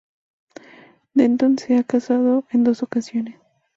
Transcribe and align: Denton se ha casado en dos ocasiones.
Denton 1.13 1.59
se 1.59 1.77
ha 1.77 1.83
casado 1.83 2.45
en 2.49 2.63
dos 2.63 2.81
ocasiones. 2.81 3.35